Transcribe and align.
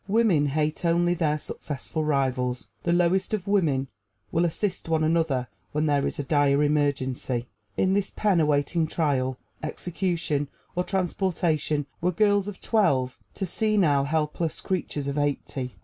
Women 0.07 0.47
hate 0.47 0.83
only 0.83 1.13
their 1.13 1.37
successful 1.37 2.03
rivals. 2.03 2.69
The 2.81 2.91
lowest 2.91 3.35
of 3.35 3.45
women 3.47 3.87
will 4.31 4.45
assist 4.45 4.89
one 4.89 5.03
another 5.03 5.47
when 5.73 5.85
there 5.85 6.07
is 6.07 6.17
a 6.17 6.23
dire 6.23 6.63
emergency. 6.63 7.45
In 7.77 7.93
this 7.93 8.09
pen, 8.09 8.39
awaiting 8.39 8.87
trial, 8.87 9.37
execution 9.61 10.47
or 10.75 10.83
transportation, 10.83 11.85
were 12.01 12.11
girls 12.11 12.47
of 12.47 12.59
twelve 12.59 13.19
to 13.35 13.45
senile, 13.45 14.05
helpless 14.05 14.59
creatures 14.59 15.05
of 15.07 15.19
eighty. 15.19 15.75